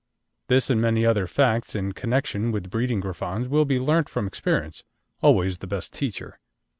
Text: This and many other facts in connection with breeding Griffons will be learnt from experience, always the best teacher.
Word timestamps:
This 0.47 0.71
and 0.71 0.81
many 0.81 1.05
other 1.05 1.27
facts 1.27 1.75
in 1.75 1.91
connection 1.91 2.51
with 2.51 2.71
breeding 2.71 3.01
Griffons 3.01 3.47
will 3.47 3.65
be 3.65 3.77
learnt 3.79 4.09
from 4.09 4.25
experience, 4.25 4.83
always 5.21 5.59
the 5.59 5.67
best 5.67 5.93
teacher. 5.93 6.39